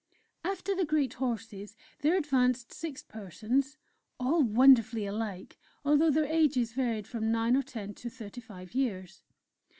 After 0.43 0.73
the 0.73 0.83
Greathorses 0.83 1.75
there 1.99 2.17
advanced 2.17 2.73
six 2.73 3.03
persons, 3.03 3.77
all 4.19 4.41
wonderfully 4.41 5.05
alike, 5.05 5.59
although 5.85 6.09
their 6.09 6.25
ages 6.25 6.73
varied 6.73 7.05
from 7.07 7.31
nine 7.31 7.55
or 7.55 7.61
ten 7.61 7.93
to 7.93 8.09
thirty 8.09 8.41
five 8.41 8.73
years. 8.73 9.21